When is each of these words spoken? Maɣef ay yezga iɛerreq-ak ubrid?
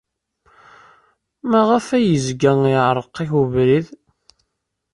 Maɣef 1.49 1.87
ay 1.97 2.05
yezga 2.11 2.51
iɛerreq-ak 2.73 3.31
ubrid? 3.41 3.87